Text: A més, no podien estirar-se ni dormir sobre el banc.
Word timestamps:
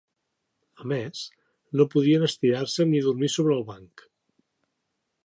A 0.83 0.87
més, 0.93 1.19
no 1.81 1.87
podien 1.95 2.25
estirar-se 2.29 2.87
ni 2.93 3.03
dormir 3.09 3.33
sobre 3.35 3.55
el 3.59 3.65
banc. 3.69 4.07